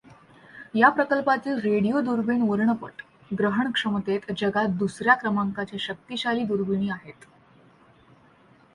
[0.75, 3.01] या प्रकल्पातील रेडिओ दुर्बीण वर्णपट
[3.39, 7.25] ग्रहणक्षमतेत जगात दुसर् या क्रमांकाच्या शक्तिशाली दुर्बिणी आहेत.